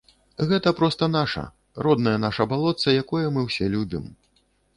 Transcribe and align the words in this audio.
Гэта 0.51 0.71
проста 0.79 1.09
наша, 1.17 1.43
роднае 1.89 2.15
наша 2.25 2.49
балотца, 2.55 2.87
якое 3.03 3.23
мы 3.37 3.45
ўсе 3.47 3.65
любім. 3.77 4.11